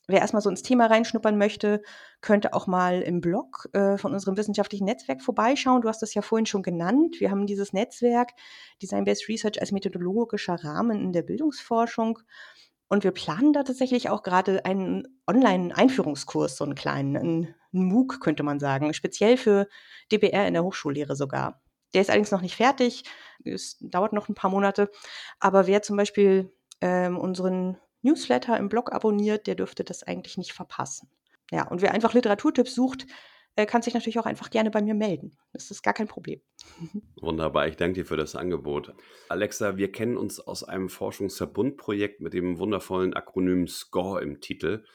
Wer 0.07 0.19
erstmal 0.19 0.41
so 0.41 0.49
ins 0.49 0.63
Thema 0.63 0.87
reinschnuppern 0.87 1.37
möchte, 1.37 1.81
könnte 2.21 2.53
auch 2.53 2.67
mal 2.67 3.01
im 3.01 3.21
Blog 3.21 3.69
äh, 3.73 3.97
von 3.97 4.13
unserem 4.13 4.35
wissenschaftlichen 4.35 4.85
Netzwerk 4.85 5.21
vorbeischauen. 5.21 5.81
Du 5.81 5.89
hast 5.89 6.01
das 6.01 6.13
ja 6.13 6.21
vorhin 6.21 6.45
schon 6.45 6.63
genannt. 6.63 7.19
Wir 7.19 7.31
haben 7.31 7.45
dieses 7.45 7.71
Netzwerk 7.71 8.31
Design-Based 8.81 9.29
Research 9.29 9.61
als 9.61 9.71
methodologischer 9.71 10.55
Rahmen 10.55 10.99
in 10.99 11.13
der 11.13 11.21
Bildungsforschung. 11.21 12.19
Und 12.89 13.05
wir 13.05 13.11
planen 13.11 13.53
da 13.53 13.63
tatsächlich 13.63 14.09
auch 14.09 14.21
gerade 14.21 14.65
einen 14.65 15.07
Online-Einführungskurs, 15.27 16.57
so 16.57 16.65
einen 16.65 16.75
kleinen, 16.75 17.15
einen 17.15 17.55
MOOC 17.71 18.19
könnte 18.19 18.43
man 18.43 18.59
sagen, 18.59 18.93
speziell 18.93 19.37
für 19.37 19.67
DBR 20.11 20.47
in 20.47 20.55
der 20.55 20.63
Hochschullehre 20.63 21.15
sogar. 21.15 21.61
Der 21.93 22.01
ist 22.01 22.09
allerdings 22.09 22.31
noch 22.31 22.41
nicht 22.41 22.55
fertig. 22.55 23.03
Es 23.45 23.77
dauert 23.79 24.13
noch 24.13 24.27
ein 24.29 24.35
paar 24.35 24.49
Monate. 24.49 24.89
Aber 25.39 25.67
wer 25.67 25.81
zum 25.81 25.95
Beispiel 25.95 26.53
ähm, 26.81 27.17
unseren 27.17 27.77
Newsletter 28.01 28.57
im 28.57 28.69
Blog 28.69 28.91
abonniert, 28.91 29.47
der 29.47 29.55
dürfte 29.55 29.83
das 29.83 30.03
eigentlich 30.03 30.37
nicht 30.37 30.53
verpassen. 30.53 31.09
Ja, 31.51 31.67
und 31.67 31.81
wer 31.81 31.93
einfach 31.93 32.13
Literaturtipps 32.13 32.73
sucht, 32.73 33.05
äh, 33.55 33.65
kann 33.65 33.81
sich 33.81 33.93
natürlich 33.93 34.19
auch 34.19 34.25
einfach 34.25 34.49
gerne 34.49 34.71
bei 34.71 34.81
mir 34.81 34.93
melden. 34.93 35.37
Das 35.51 35.71
ist 35.71 35.83
gar 35.83 35.93
kein 35.93 36.07
Problem. 36.07 36.41
Wunderbar, 37.21 37.67
ich 37.67 37.75
danke 37.75 38.01
dir 38.01 38.05
für 38.05 38.17
das 38.17 38.35
Angebot. 38.35 38.93
Alexa, 39.29 39.77
wir 39.77 39.91
kennen 39.91 40.17
uns 40.17 40.39
aus 40.39 40.63
einem 40.63 40.89
Forschungsverbundprojekt 40.89 42.21
mit 42.21 42.33
dem 42.33 42.57
wundervollen 42.59 43.13
Akronym 43.13 43.67
SCORE 43.67 44.21
im 44.21 44.39
Titel, 44.39 44.85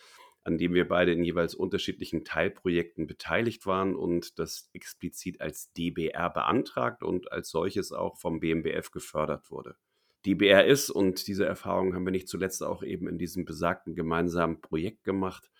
an 0.45 0.59
dem 0.59 0.75
wir 0.75 0.89
beide 0.89 1.13
in 1.13 1.25
jeweils 1.25 1.55
unterschiedlichen 1.55 2.25
Teilprojekten 2.25 3.07
beteiligt 3.07 3.67
waren 3.67 3.95
und 3.95 4.39
das 4.39 4.71
explizit 4.73 5.41
als 5.41 5.73
DBR 5.73 6.31
beantragt 6.31 7.03
und 7.03 7.33
als 7.33 7.51
solches 7.51 7.93
auch 7.93 8.17
vom 8.17 8.41
BMBF 8.41 8.91
gefördert 8.91 9.51
wurde. 9.51 9.77
DBR 10.27 10.67
ist, 10.67 10.91
und 10.91 11.27
diese 11.29 11.47
Erfahrung 11.47 11.95
haben 11.95 12.05
wir 12.05 12.11
nicht 12.11 12.29
zuletzt 12.29 12.63
auch 12.63 12.83
eben 12.83 13.09
in 13.09 13.17
diesem 13.17 13.45
besagten 13.45 13.95
gemeinsamen 13.95 14.61
Projekt 14.61 15.05
gemacht, 15.05 15.51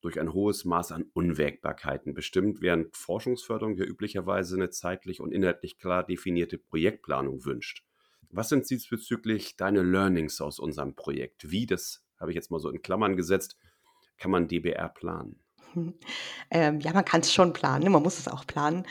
durch 0.00 0.20
ein 0.20 0.32
hohes 0.32 0.64
Maß 0.64 0.92
an 0.92 1.10
Unwägbarkeiten 1.14 2.14
bestimmt, 2.14 2.60
während 2.60 2.96
Forschungsförderung 2.96 3.76
ja 3.76 3.84
üblicherweise 3.84 4.56
eine 4.56 4.70
zeitlich 4.70 5.20
und 5.20 5.32
inhaltlich 5.32 5.78
klar 5.78 6.04
definierte 6.04 6.58
Projektplanung 6.58 7.44
wünscht. 7.44 7.84
Was 8.30 8.48
sind 8.48 8.68
diesbezüglich 8.68 9.56
deine 9.56 9.82
Learnings 9.82 10.40
aus 10.40 10.58
unserem 10.58 10.94
Projekt? 10.94 11.50
Wie, 11.50 11.66
das 11.66 12.04
habe 12.18 12.30
ich 12.30 12.36
jetzt 12.36 12.50
mal 12.50 12.60
so 12.60 12.70
in 12.70 12.82
Klammern 12.82 13.16
gesetzt, 13.16 13.58
kann 14.18 14.30
man 14.30 14.48
DBR 14.48 14.88
planen? 14.88 15.42
Ähm, 16.50 16.80
ja, 16.80 16.92
man 16.92 17.04
kann 17.04 17.20
es 17.20 17.32
schon 17.32 17.52
planen, 17.52 17.84
ne? 17.84 17.90
man 17.90 18.02
muss 18.02 18.18
es 18.18 18.28
auch 18.28 18.46
planen. 18.46 18.86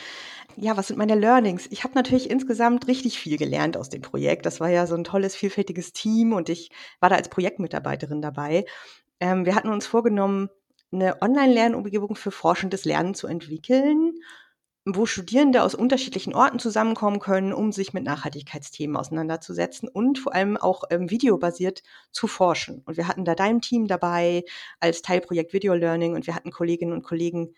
Ja, 0.56 0.76
was 0.76 0.88
sind 0.88 0.96
meine 0.96 1.14
Learnings? 1.14 1.66
Ich 1.70 1.84
habe 1.84 1.94
natürlich 1.94 2.30
insgesamt 2.30 2.86
richtig 2.88 3.18
viel 3.18 3.36
gelernt 3.36 3.76
aus 3.76 3.90
dem 3.90 4.00
Projekt. 4.00 4.46
Das 4.46 4.58
war 4.58 4.70
ja 4.70 4.86
so 4.86 4.94
ein 4.94 5.04
tolles, 5.04 5.36
vielfältiges 5.36 5.92
Team 5.92 6.32
und 6.32 6.48
ich 6.48 6.70
war 7.00 7.10
da 7.10 7.16
als 7.16 7.28
Projektmitarbeiterin 7.28 8.22
dabei. 8.22 8.64
Ähm, 9.20 9.44
wir 9.44 9.54
hatten 9.54 9.68
uns 9.68 9.86
vorgenommen, 9.86 10.48
eine 10.92 11.20
Online-Lernumgebung 11.20 12.16
für 12.16 12.30
forschendes 12.30 12.84
Lernen 12.84 13.14
zu 13.14 13.26
entwickeln, 13.26 14.14
wo 14.88 15.04
Studierende 15.04 15.64
aus 15.64 15.74
unterschiedlichen 15.74 16.32
Orten 16.32 16.60
zusammenkommen 16.60 17.18
können, 17.18 17.52
um 17.52 17.72
sich 17.72 17.92
mit 17.92 18.04
Nachhaltigkeitsthemen 18.04 18.96
auseinanderzusetzen 18.96 19.88
und 19.88 20.20
vor 20.20 20.32
allem 20.32 20.56
auch 20.56 20.84
ähm, 20.90 21.10
videobasiert 21.10 21.82
zu 22.12 22.28
forschen. 22.28 22.82
Und 22.86 22.96
wir 22.96 23.08
hatten 23.08 23.24
da 23.24 23.34
dein 23.34 23.60
Team 23.60 23.88
dabei 23.88 24.44
als 24.78 25.02
Teilprojekt 25.02 25.52
Video 25.52 25.74
Learning 25.74 26.14
und 26.14 26.28
wir 26.28 26.36
hatten 26.36 26.52
Kolleginnen 26.52 26.92
und 26.92 27.02
Kollegen 27.02 27.54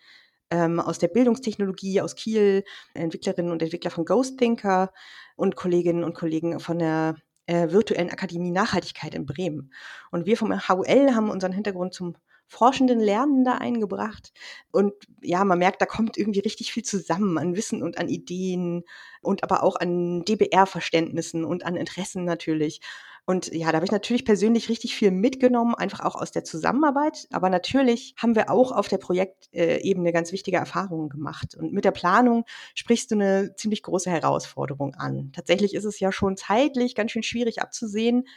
ähm, 0.49 0.79
aus 0.79 0.97
der 0.97 1.09
Bildungstechnologie 1.09 2.01
aus 2.01 2.15
Kiel, 2.15 2.63
Entwicklerinnen 2.95 3.51
und 3.51 3.61
Entwickler 3.61 3.91
von 3.91 4.05
Ghost 4.05 4.39
Thinker 4.39 4.91
und 5.35 5.55
Kolleginnen 5.55 6.03
und 6.03 6.15
Kollegen 6.15 6.59
von 6.59 6.79
der 6.79 7.15
äh, 7.45 7.71
virtuellen 7.71 8.09
Akademie 8.09 8.49
Nachhaltigkeit 8.49 9.13
in 9.13 9.27
Bremen. 9.27 9.71
Und 10.09 10.25
wir 10.25 10.35
vom 10.35 10.51
HUL 10.51 11.13
haben 11.13 11.29
unseren 11.29 11.51
Hintergrund 11.51 11.93
zum 11.93 12.15
forschenden 12.49 12.99
Lernen 12.99 13.45
da 13.45 13.53
eingebracht. 13.53 14.33
Und 14.71 14.93
ja, 15.21 15.45
man 15.45 15.59
merkt, 15.59 15.81
da 15.81 15.85
kommt 15.85 16.17
irgendwie 16.17 16.39
richtig 16.39 16.73
viel 16.73 16.83
zusammen 16.83 17.37
an 17.37 17.55
Wissen 17.55 17.81
und 17.81 17.97
an 17.97 18.09
Ideen 18.09 18.83
und 19.21 19.43
aber 19.43 19.63
auch 19.63 19.75
an 19.75 20.25
DBR-Verständnissen 20.25 21.45
und 21.45 21.65
an 21.65 21.75
Interessen 21.75 22.25
natürlich. 22.25 22.81
Und 23.25 23.53
ja, 23.53 23.67
da 23.67 23.75
habe 23.75 23.85
ich 23.85 23.91
natürlich 23.91 24.25
persönlich 24.25 24.69
richtig 24.69 24.95
viel 24.95 25.11
mitgenommen, 25.11 25.75
einfach 25.75 25.99
auch 25.99 26.15
aus 26.15 26.31
der 26.31 26.43
Zusammenarbeit. 26.43 27.27
Aber 27.31 27.51
natürlich 27.51 28.15
haben 28.17 28.35
wir 28.35 28.49
auch 28.49 28.71
auf 28.71 28.87
der 28.87 28.97
Projektebene 28.97 30.11
ganz 30.11 30.31
wichtige 30.31 30.57
Erfahrungen 30.57 31.09
gemacht. 31.09 31.53
Und 31.53 31.71
mit 31.71 31.85
der 31.85 31.91
Planung 31.91 32.45
sprichst 32.73 33.11
du 33.11 33.15
eine 33.15 33.53
ziemlich 33.55 33.83
große 33.83 34.09
Herausforderung 34.09 34.95
an. 34.95 35.31
Tatsächlich 35.31 35.75
ist 35.75 35.85
es 35.85 35.99
ja 35.99 36.11
schon 36.11 36.37
zeitlich 36.37 36.95
ganz 36.95 37.11
schön 37.11 37.21
schwierig 37.21 37.61
abzusehen, 37.61 38.27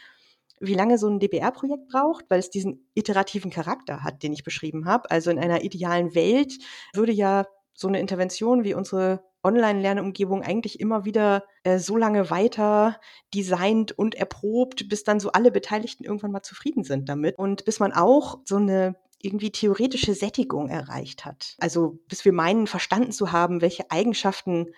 wie 0.63 0.75
lange 0.75 0.97
so 0.97 1.09
ein 1.09 1.19
DBR-Projekt 1.19 1.89
braucht, 1.89 2.25
weil 2.29 2.39
es 2.39 2.49
diesen 2.49 2.89
iterativen 2.95 3.51
Charakter 3.51 4.03
hat, 4.03 4.23
den 4.23 4.33
ich 4.33 4.45
beschrieben 4.45 4.87
habe. 4.87 5.11
Also 5.11 5.31
in 5.31 5.39
einer 5.39 5.65
idealen 5.65 6.15
Welt 6.15 6.55
würde 6.95 7.13
ja 7.13 7.47
so 7.75 7.89
eine 7.89 8.01
Intervention 8.01 8.65
wie 8.65 8.75
unsere 8.75 9.25
Online-Lernumgebung 9.43 10.43
eigentlich 10.43 10.79
immer 10.79 11.05
wieder 11.05 11.45
äh, 11.65 11.79
so 11.79 11.97
lange 11.97 12.31
weiter 12.31 13.01
designt 13.35 13.91
und 13.99 14.15
erprobt, 14.15 14.89
bis 14.89 15.03
dann 15.03 15.19
so 15.19 15.33
alle 15.33 15.51
Beteiligten 15.51 16.05
irgendwann 16.05 16.31
mal 16.31 16.43
zufrieden 16.43 16.85
sind 16.85 17.09
damit 17.09 17.39
und 17.39 17.65
bis 17.65 17.81
man 17.81 17.93
auch 17.93 18.39
so 18.45 18.57
eine 18.57 18.95
irgendwie 19.21 19.51
theoretische 19.51 20.15
Sättigung 20.15 20.69
erreicht 20.69 21.25
hat. 21.25 21.57
Also 21.59 21.99
bis 22.09 22.25
wir 22.25 22.33
meinen, 22.33 22.69
verstanden 22.69 23.13
zu 23.13 23.33
haben, 23.33 23.63
welche 23.63 23.91
Eigenschaften 23.91 24.69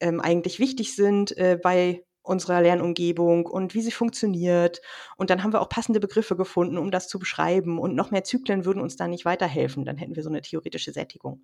ähm, 0.00 0.20
eigentlich 0.20 0.60
wichtig 0.60 0.96
sind 0.96 1.36
äh, 1.36 1.58
bei 1.62 2.04
unserer 2.26 2.60
Lernumgebung 2.62 3.46
und 3.46 3.74
wie 3.74 3.80
sie 3.80 3.90
funktioniert. 3.90 4.80
Und 5.16 5.30
dann 5.30 5.42
haben 5.42 5.52
wir 5.52 5.60
auch 5.60 5.68
passende 5.68 6.00
Begriffe 6.00 6.36
gefunden, 6.36 6.78
um 6.78 6.90
das 6.90 7.08
zu 7.08 7.18
beschreiben. 7.18 7.78
Und 7.78 7.94
noch 7.94 8.10
mehr 8.10 8.24
Zyklen 8.24 8.64
würden 8.64 8.82
uns 8.82 8.96
da 8.96 9.08
nicht 9.08 9.24
weiterhelfen. 9.24 9.84
Dann 9.84 9.96
hätten 9.96 10.16
wir 10.16 10.22
so 10.22 10.28
eine 10.28 10.42
theoretische 10.42 10.92
Sättigung. 10.92 11.42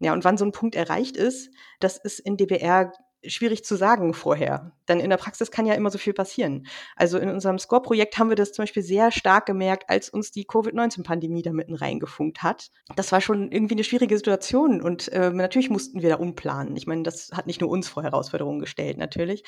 Ja, 0.00 0.12
und 0.12 0.24
wann 0.24 0.36
so 0.36 0.44
ein 0.44 0.52
Punkt 0.52 0.74
erreicht 0.74 1.16
ist, 1.16 1.50
das 1.80 1.96
ist 1.96 2.18
in 2.18 2.36
DBR 2.36 2.92
schwierig 3.26 3.64
zu 3.64 3.76
sagen 3.76 4.14
vorher. 4.14 4.72
Denn 4.88 5.00
in 5.00 5.10
der 5.10 5.16
Praxis 5.16 5.50
kann 5.50 5.66
ja 5.66 5.74
immer 5.74 5.90
so 5.90 5.98
viel 5.98 6.12
passieren. 6.12 6.66
Also 6.96 7.18
in 7.18 7.30
unserem 7.30 7.58
Score-Projekt 7.58 8.18
haben 8.18 8.28
wir 8.28 8.36
das 8.36 8.52
zum 8.52 8.64
Beispiel 8.64 8.82
sehr 8.82 9.10
stark 9.10 9.46
gemerkt, 9.46 9.88
als 9.88 10.08
uns 10.08 10.30
die 10.30 10.44
Covid-19-Pandemie 10.44 11.42
da 11.42 11.52
mitten 11.52 11.74
reingefunkt 11.74 12.42
hat. 12.42 12.70
Das 12.96 13.12
war 13.12 13.20
schon 13.20 13.50
irgendwie 13.50 13.74
eine 13.74 13.84
schwierige 13.84 14.16
Situation 14.16 14.80
und 14.80 15.08
äh, 15.12 15.30
natürlich 15.30 15.70
mussten 15.70 16.02
wir 16.02 16.10
da 16.10 16.16
umplanen. 16.16 16.76
Ich 16.76 16.86
meine, 16.86 17.02
das 17.02 17.30
hat 17.32 17.46
nicht 17.46 17.60
nur 17.60 17.70
uns 17.70 17.88
vor 17.88 18.02
Herausforderungen 18.02 18.60
gestellt, 18.60 18.98
natürlich. 18.98 19.44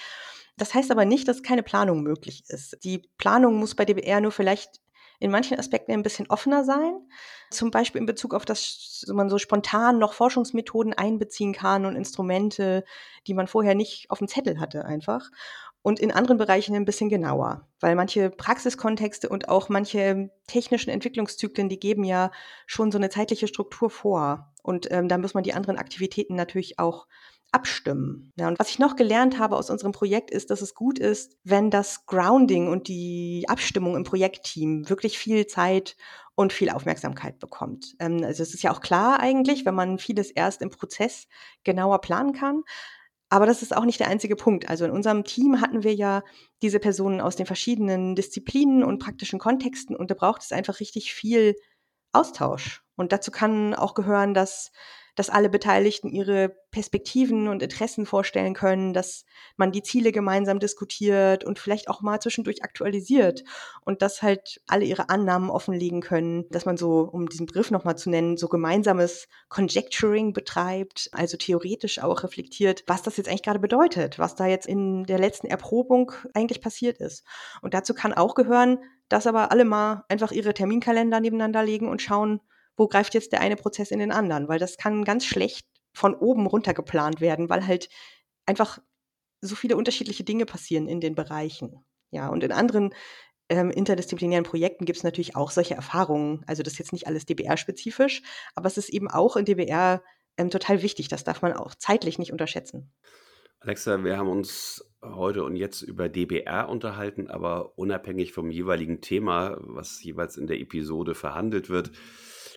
Das 0.57 0.75
heißt 0.75 0.91
aber 0.91 1.05
nicht, 1.05 1.29
dass 1.29 1.43
keine 1.43 1.63
Planung 1.63 2.03
möglich 2.03 2.45
ist. 2.49 2.83
Die 2.85 3.03
Planung 3.19 3.57
muss 3.57 3.75
bei 3.75 3.85
DBR 3.85 4.21
nur 4.21 4.33
vielleicht 4.33 4.81
in 5.19 5.31
manchen 5.31 5.59
Aspekten 5.59 5.93
ein 5.93 6.03
bisschen 6.03 6.29
offener 6.29 6.65
sein. 6.65 7.01
Zum 7.51 7.71
Beispiel 7.71 8.01
in 8.01 8.07
Bezug 8.07 8.35
auf 8.35 8.45
das, 8.45 9.05
man 9.09 9.29
so 9.29 9.39
spontan 9.39 9.99
noch 9.99 10.13
Forschungsmethoden 10.13 10.93
einbeziehen 10.93 11.53
kann 11.53 11.87
und 11.87 11.97
Instrumente, 11.97 12.85
die 13.27 13.35
man 13.35 13.47
vorher 13.47 13.75
nicht 13.75 14.11
auf 14.11 14.19
dem 14.19 14.29
Zettel 14.29 14.61
hatte 14.61 14.85
einfach. 14.85 15.31
Und 15.83 16.01
in 16.01 16.11
anderen 16.11 16.37
Bereichen 16.37 16.75
ein 16.75 16.85
bisschen 16.85 17.09
genauer, 17.09 17.69
weil 17.79 17.95
manche 17.95 18.29
Praxiskontexte 18.29 19.29
und 19.29 19.49
auch 19.49 19.69
manche 19.69 20.31
technischen 20.49 20.91
Entwicklungszyklen, 20.91 21.69
die 21.69 21.79
geben 21.79 22.03
ja 22.03 22.33
schon 22.67 22.91
so 22.91 22.99
eine 22.99 23.09
zeitliche 23.09 23.47
Struktur 23.47 23.89
vor. 23.89 24.53
Und 24.67 24.91
ähm, 24.91 25.09
da 25.09 25.17
muss 25.19 25.35
man 25.35 25.45
die 25.45 25.55
anderen 25.55 25.79
Aktivitäten 25.79 26.35
natürlich 26.35 26.79
auch 26.79 27.07
abstimmen. 27.53 28.33
Ja, 28.37 28.49
und 28.49 28.59
was 28.59 28.71
ich 28.71 28.79
noch 28.79 28.97
gelernt 28.97 29.39
habe 29.39 29.57
aus 29.57 29.71
unserem 29.71 29.93
Projekt 29.93 30.31
ist, 30.31 30.51
dass 30.51 30.61
es 30.61 30.75
gut 30.75 30.99
ist, 30.99 31.37
wenn 31.45 31.71
das 31.71 32.05
Grounding 32.07 32.69
und 32.69 32.89
die 32.89 33.45
Abstimmung 33.49 33.97
im 33.97 34.05
Projektteam 34.05 34.89
wirklich 34.89 35.19
viel 35.19 35.47
Zeit 35.47 35.97
und 36.35 36.53
viel 36.53 36.71
Aufmerksamkeit 36.71 37.39
bekommt. 37.39 37.95
Ähm, 37.99 38.23
also 38.25 38.43
es 38.43 38.53
ist 38.53 38.63
ja 38.63 38.73
auch 38.73 38.81
klar 38.81 39.21
eigentlich, 39.21 39.65
wenn 39.65 39.75
man 39.75 39.99
vieles 39.99 40.31
erst 40.31 40.61
im 40.63 40.71
Prozess 40.71 41.29
genauer 41.65 42.01
planen 42.01 42.33
kann. 42.33 42.63
Aber 43.29 43.47
das 43.47 43.63
ist 43.63 43.77
auch 43.77 43.85
nicht 43.85 44.01
der 44.01 44.09
einzige 44.09 44.37
Punkt. 44.37 44.69
Also 44.69 44.85
in 44.85 44.91
unserem 44.91 45.25
Team 45.25 45.61
hatten 45.61 45.83
wir 45.83 45.95
ja 45.95 46.23
diese 46.63 46.79
Personen 46.79 47.21
aus 47.21 47.37
den 47.37 47.47
verschiedenen 47.47 48.15
Disziplinen 48.15 48.85
und 48.85 48.99
praktischen 48.99 49.39
Kontexten 49.39 49.97
und 49.97 50.11
da 50.11 50.15
braucht 50.15 50.43
es 50.43 50.53
einfach 50.53 50.79
richtig 50.81 51.13
viel 51.13 51.57
Austausch. 52.17 52.83
Und 52.97 53.13
dazu 53.13 53.31
kann 53.31 53.75
auch 53.75 53.95
gehören, 53.95 54.35
dass 54.35 54.73
dass 55.17 55.31
alle 55.31 55.49
Beteiligten 55.49 56.09
ihre 56.09 56.55
Perspektiven 56.71 57.49
und 57.49 57.63
Interessen 57.63 58.07
vorstellen 58.07 58.55
können, 58.55 58.93
dass 58.93 59.25
man 59.57 59.73
die 59.73 59.83
Ziele 59.83 60.13
gemeinsam 60.13 60.61
diskutiert 60.61 61.43
und 61.43 61.59
vielleicht 61.59 61.89
auch 61.89 62.03
mal 62.03 62.21
zwischendurch 62.21 62.63
aktualisiert 62.63 63.43
und 63.85 64.03
dass 64.03 64.23
halt 64.23 64.61
alle 64.67 64.85
ihre 64.85 65.09
Annahmen 65.09 65.51
offenlegen 65.51 66.03
können, 66.03 66.45
dass 66.51 66.67
man 66.67 66.77
so, 66.77 67.01
um 67.01 67.29
diesen 67.29 67.47
Begriff 67.47 67.71
nochmal 67.71 67.97
zu 67.97 68.11
nennen, 68.11 68.37
so 68.37 68.47
gemeinsames 68.49 69.27
Conjecturing 69.49 70.35
betreibt, 70.35 71.09
also 71.13 71.39
theoretisch 71.39 71.99
auch 72.03 72.23
reflektiert, 72.23 72.85
was 72.87 73.03
das 73.03 73.17
jetzt 73.17 73.29
eigentlich 73.29 73.43
gerade 73.43 73.59
bedeutet, 73.59 74.19
was 74.19 74.35
da 74.35 74.47
jetzt 74.47 74.67
in 74.67 75.05
der 75.05 75.19
letzten 75.19 75.47
Erprobung 75.47 76.13
eigentlich 76.35 76.61
passiert 76.61 76.99
ist. 76.99 77.25
Und 77.63 77.73
dazu 77.73 77.95
kann 77.95 78.13
auch 78.13 78.35
gehören, 78.35 78.79
dass 79.09 79.27
aber 79.27 79.51
alle 79.51 79.65
mal 79.65 80.05
einfach 80.09 80.31
ihre 80.31 80.53
Terminkalender 80.53 81.21
nebeneinander 81.21 81.63
legen 81.63 81.89
und 81.89 82.03
schauen, 82.03 82.41
wo 82.77 82.89
greift 82.89 83.15
jetzt 83.15 83.33
der 83.33 83.41
eine 83.41 83.57
Prozess 83.57 83.91
in 83.91 83.99
den 83.99 84.13
anderen, 84.13 84.49
weil 84.49 84.59
das 84.59 84.77
kann 84.77 85.05
ganz 85.05 85.25
schlecht 85.25 85.67
von 85.93 86.15
oben 86.15 86.47
runter 86.47 86.75
geplant 86.75 87.21
werden, 87.21 87.49
weil 87.49 87.67
halt 87.67 87.89
einfach 88.45 88.79
so 89.41 89.55
viele 89.55 89.77
unterschiedliche 89.77 90.25
Dinge 90.25 90.47
passieren 90.47 90.89
in 90.89 91.01
den 91.01 91.15
Bereichen. 91.15 91.85
Ja, 92.11 92.29
und 92.29 92.45
in 92.45 92.53
anderen 92.53 92.95
ähm, 93.49 93.71
interdisziplinären 93.71 94.45
Projekten 94.45 94.85
gibt 94.85 94.99
es 94.99 95.05
natürlich 95.05 95.37
auch 95.37 95.51
solche 95.51 95.75
Erfahrungen. 95.75 96.43
Also 96.47 96.63
das 96.63 96.75
ist 96.75 96.79
jetzt 96.79 96.93
nicht 96.93 97.07
alles 97.07 97.27
DBR-spezifisch, 97.27 98.23
aber 98.55 98.67
es 98.67 98.79
ist 98.79 98.91
eben 98.91 99.09
auch 99.09 99.37
in 99.37 99.45
DBR 99.45 100.03
ähm, 100.37 100.51
total 100.51 100.83
wichtig. 100.83 101.09
Das 101.09 101.25
darf 101.25 101.43
man 101.43 101.53
auch 101.53 101.75
zeitlich 101.75 102.19
nicht 102.19 102.33
unterschätzen. 102.33 102.93
Alexa, 103.61 104.05
wir 104.05 104.17
haben 104.17 104.29
uns 104.29 104.85
heute 105.03 105.45
und 105.45 105.57
jetzt 105.57 105.83
über 105.83 106.09
DBR 106.09 106.69
unterhalten, 106.69 107.29
aber 107.29 107.79
unabhängig 107.79 108.33
vom 108.33 108.51
jeweiligen 108.51 109.01
Thema, 109.01 109.57
was 109.61 110.03
jeweils 110.03 110.37
in 110.37 110.47
der 110.47 110.61
Episode 110.61 111.15
verhandelt 111.15 111.71
wird, 111.71 111.91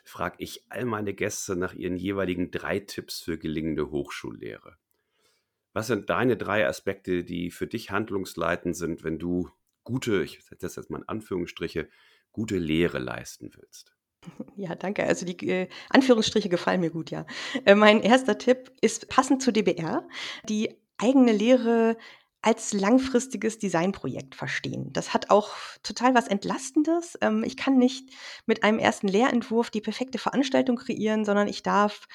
frage 0.09 0.37
ich 0.39 0.65
all 0.69 0.85
meine 0.85 1.13
Gäste 1.13 1.55
nach 1.55 1.73
ihren 1.73 1.95
jeweiligen 1.95 2.51
drei 2.51 2.79
Tipps 2.79 3.21
für 3.21 3.37
gelingende 3.37 3.91
Hochschullehre. 3.91 4.77
Was 5.73 5.87
sind 5.87 6.09
deine 6.09 6.35
drei 6.35 6.67
Aspekte, 6.67 7.23
die 7.23 7.51
für 7.51 7.67
dich 7.67 7.91
handlungsleitend 7.91 8.75
sind, 8.75 9.03
wenn 9.03 9.19
du 9.19 9.49
gute, 9.83 10.23
ich 10.23 10.43
setze 10.43 10.65
das 10.65 10.75
jetzt 10.75 10.89
mal 10.89 10.99
in 10.99 11.07
Anführungsstriche, 11.07 11.89
gute 12.31 12.57
Lehre 12.57 12.99
leisten 12.99 13.51
willst? 13.55 13.93
Ja, 14.55 14.75
danke. 14.75 15.05
Also 15.05 15.25
die 15.25 15.47
äh, 15.47 15.69
Anführungsstriche 15.89 16.49
gefallen 16.49 16.81
mir 16.81 16.89
gut, 16.89 17.11
ja. 17.11 17.25
Äh, 17.65 17.75
mein 17.75 18.01
erster 18.01 18.37
Tipp 18.37 18.71
ist 18.81 19.07
passend 19.07 19.41
zu 19.41 19.53
DBR, 19.53 20.07
die 20.47 20.75
eigene 20.97 21.31
Lehre 21.31 21.97
als 22.41 22.73
langfristiges 22.73 23.59
Designprojekt 23.59 24.35
verstehen. 24.35 24.93
Das 24.93 25.13
hat 25.13 25.29
auch 25.29 25.51
total 25.83 26.15
was 26.15 26.27
Entlastendes. 26.27 27.17
Ähm, 27.21 27.43
ich 27.43 27.57
kann 27.57 27.77
nicht 27.77 28.11
mit 28.45 28.63
einem 28.63 28.79
ersten 28.79 29.07
Lehrentwurf 29.07 29.69
die 29.69 29.81
perfekte 29.81 30.19
Veranstaltung 30.19 30.77
kreieren, 30.77 31.25
sondern 31.25 31.47
ich 31.47 31.63
darf 31.63 32.07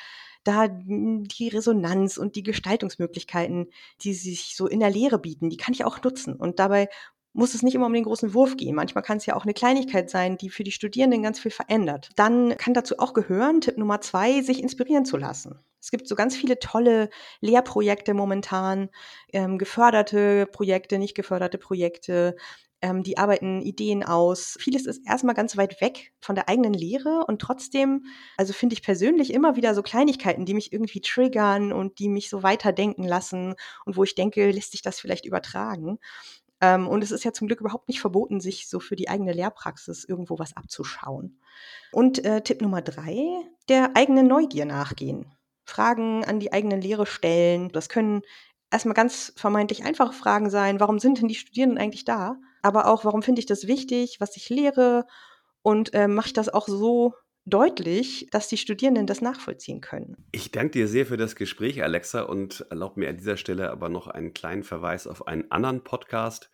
da 0.45 0.69
die 0.69 1.49
Resonanz 1.49 2.19
und 2.19 2.37
die 2.37 2.43
Gestaltungsmöglichkeiten, 2.43 3.71
die 4.03 4.15
sich 4.15 4.57
so 4.57 4.67
in 4.67 4.81
der 4.81 4.91
Lehre 4.91 5.19
bieten, 5.19 5.49
die 5.49 5.57
kann 5.57 5.73
ich 5.73 5.85
auch 5.85 6.03
nutzen. 6.03 6.37
Und 6.37 6.59
dabei 6.59 6.89
muss 7.33 7.55
es 7.55 7.63
nicht 7.63 7.75
immer 7.75 7.87
um 7.87 7.93
den 7.93 8.05
großen 8.05 8.33
Wurf 8.33 8.57
gehen. 8.57 8.77
Manchmal 8.77 9.03
kann 9.03 9.17
es 9.17 9.27
ja 9.27 9.37
auch 9.37 9.45
eine 9.45 9.55
Kleinigkeit 9.55 10.09
sein, 10.09 10.39
die 10.39 10.51
für 10.51 10.63
die 10.63 10.71
Studierenden 10.71 11.23
ganz 11.23 11.41
viel 11.41 11.51
verändert. 11.51 12.11
Dann 12.17 12.57
kann 12.59 12.75
dazu 12.75 12.99
auch 12.99 13.13
gehören, 13.13 13.61
Tipp 13.61 13.77
Nummer 13.77 14.01
zwei, 14.01 14.43
sich 14.43 14.63
inspirieren 14.63 15.05
zu 15.05 15.17
lassen. 15.17 15.59
Es 15.85 15.91
gibt 15.91 16.09
so 16.09 16.15
ganz 16.15 16.35
viele 16.35 16.59
tolle 16.59 17.11
Lehrprojekte 17.43 18.15
momentan, 18.15 18.89
ähm, 19.35 19.59
geförderte 19.59 20.47
Projekte, 20.47 20.99
nicht 20.99 21.15
geförderte 21.15 21.59
Projekte, 21.59 22.37
ähm, 22.81 23.03
die 23.03 23.19
arbeiten 23.19 23.61
Ideen 23.61 24.03
aus. 24.03 24.57
Vieles 24.59 24.87
ist 24.87 25.07
erstmal 25.07 25.35
ganz 25.35 25.59
weit 25.59 25.83
weg 25.83 26.15
von 26.23 26.37
der 26.37 26.49
eigenen 26.49 26.73
Lehre 26.73 27.27
und 27.27 27.43
trotzdem, 27.43 28.07
also 28.39 28.55
finde 28.55 28.73
ich 28.73 28.83
persönlich 28.83 29.31
immer 29.31 29.57
wieder 29.57 29.75
so 29.75 29.83
Kleinigkeiten, 29.83 30.47
die 30.47 30.55
mich 30.55 30.73
irgendwie 30.73 31.03
triggern 31.03 31.71
und 31.71 31.99
die 31.99 32.09
mich 32.09 32.31
so 32.31 32.43
weiterdenken 32.43 33.05
lassen 33.05 33.55
und 33.85 33.99
wo 33.99 34.05
ich 34.05 34.15
denke, 34.15 34.51
lässt 34.53 34.73
sich 34.73 34.81
das 34.81 34.99
vielleicht 34.99 35.27
übertragen. 35.27 35.99
Ähm, 36.63 36.89
und 36.89 37.05
es 37.05 37.11
ist 37.11 37.25
ja 37.25 37.35
zum 37.35 37.47
Glück 37.47 37.61
überhaupt 37.61 37.89
nicht 37.89 38.01
verboten, 38.01 38.41
sich 38.41 38.71
so 38.71 38.81
für 38.81 38.97
die 38.97 39.11
eigene 39.11 39.35
Lehrpraxis 39.35 40.07
irgendwo 40.07 40.39
was 40.39 40.57
abzuschauen. 40.57 41.41
Und 41.93 42.25
äh, 42.25 42.41
Tipp 42.41 42.63
Nummer 42.63 42.81
drei, 42.81 43.23
der 43.69 43.91
eigenen 43.95 44.27
Neugier 44.27 44.65
nachgehen. 44.65 45.34
Fragen 45.65 46.25
an 46.25 46.41
die 46.41 46.53
eigene 46.53 46.79
Lehre 46.79 47.07
stellen. 47.07 47.71
Das 47.73 47.89
können 47.89 48.23
erstmal 48.71 48.95
ganz 48.95 49.33
vermeintlich 49.37 49.85
einfache 49.85 50.13
Fragen 50.13 50.51
sein. 50.51 50.81
Warum 50.81 50.99
sind 50.99 51.21
denn 51.21 51.29
die 51.29 51.35
Studierenden 51.35 51.79
eigentlich 51.79 52.05
da? 52.05 52.37
Aber 52.63 52.87
auch, 52.87 53.05
warum 53.05 53.23
finde 53.23 53.41
ich 53.41 53.47
das 53.47 53.67
wichtig, 53.67 54.17
was 54.21 54.37
ich 54.37 54.49
lehre? 54.49 55.07
Und 55.63 55.95
äh, 55.95 56.09
mache 56.09 56.29
ich 56.29 56.33
das 56.33 56.49
auch 56.49 56.69
so 56.69 57.15
deutlich, 57.47 58.27
dass 58.31 58.49
die 58.49 58.57
Studierenden 58.57 59.07
das 59.07 59.21
nachvollziehen 59.21 59.81
können. 59.81 60.17
Ich 60.33 60.51
danke 60.51 60.73
dir 60.73 60.89
sehr 60.89 61.07
für 61.07 61.17
das 61.17 61.37
Gespräch, 61.37 61.83
Alexa, 61.83 62.23
und 62.23 62.67
erlaube 62.71 63.01
mir 63.01 63.11
an 63.11 63.17
dieser 63.17 63.37
Stelle 63.37 63.71
aber 63.71 63.89
noch 63.89 64.09
einen 64.09 64.33
kleinen 64.33 64.65
Verweis 64.65 65.07
auf 65.07 65.27
einen 65.27 65.51
anderen 65.51 65.85
Podcast. 65.85 66.51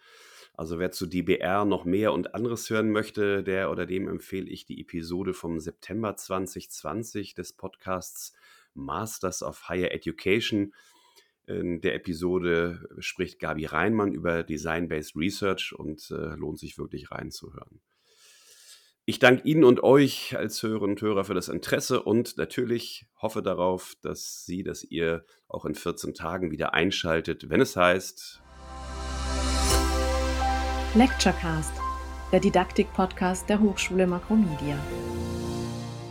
Also 0.55 0.79
wer 0.79 0.91
zu 0.91 1.07
DBR 1.07 1.65
noch 1.65 1.85
mehr 1.85 2.13
und 2.13 2.35
anderes 2.35 2.69
hören 2.69 2.91
möchte, 2.91 3.43
der 3.43 3.71
oder 3.71 3.87
dem 3.87 4.09
empfehle 4.09 4.51
ich 4.51 4.67
die 4.67 4.81
Episode 4.81 5.33
vom 5.33 5.59
September 5.59 6.17
2020 6.17 7.35
des 7.35 7.53
Podcasts 7.53 8.35
Masters 8.75 9.43
of 9.43 9.69
Higher 9.69 9.93
Education. 9.93 10.73
In 11.47 11.81
der 11.81 11.95
Episode 11.95 12.89
spricht 12.99 13.41
Gabi 13.41 13.67
Reinmann 13.67 14.13
über 14.13 14.43
Design-Based 14.43 15.17
Research 15.17 15.73
und 15.77 16.11
äh, 16.11 16.37
lohnt 16.37 16.59
sich 16.59 16.79
wirklich 16.79 17.11
reinzuhören. 17.11 17.81
Ich 19.07 19.19
danke 19.19 19.43
Ihnen 19.49 19.65
und 19.65 19.83
euch 19.83 20.37
als 20.37 20.63
Hörerinnen 20.63 20.91
und 20.91 21.03
Hörer 21.03 21.25
für 21.25 21.35
das 21.35 21.49
Interesse 21.49 22.03
und 22.03 22.37
natürlich 22.37 23.07
hoffe 23.21 23.43
darauf, 23.43 23.97
dass 24.03 24.45
Sie, 24.45 24.63
dass 24.63 24.85
ihr 24.85 25.25
auch 25.49 25.65
in 25.65 25.75
14 25.75 26.15
Tagen 26.15 26.53
wieder 26.53 26.75
einschaltet, 26.75 27.51
wenn 27.51 27.61
es 27.61 27.75
heißt 27.75 28.41
Lecturecast, 30.95 31.73
der 32.31 32.41
Didaktik-Podcast 32.41 33.49
der 33.49 33.61
Hochschule 33.61 34.07
Makromedia. 34.07 34.79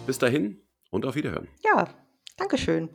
Bis 0.05 0.17
dahin 0.17 0.62
und 0.89 1.05
auf 1.05 1.15
Wiederhören. 1.15 1.47
Ja, 1.63 1.88
Dankeschön. 2.39 2.89